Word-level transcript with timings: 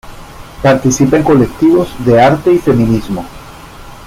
Participa 0.63 1.17
en 1.17 1.21
colectivos 1.21 1.89
de 2.03 2.19
arte 2.19 2.51
y 2.51 2.57
feminismo. 2.57 3.23